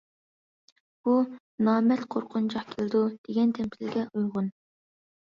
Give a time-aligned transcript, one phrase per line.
[1.07, 1.11] بۇ«
[1.67, 4.49] نامەرد قورقۇنچاق كېلىدۇ» دېگەن تەمسىلگە ئۇيغۇن.